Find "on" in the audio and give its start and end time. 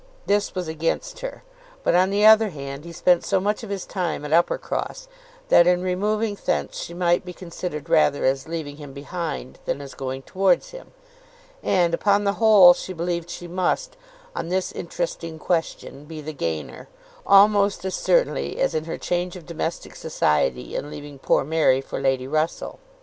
1.93-2.09, 14.35-14.49